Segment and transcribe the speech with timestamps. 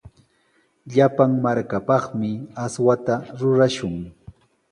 [0.93, 2.31] Llapan markapaqmi
[2.63, 3.95] aswata rurashun.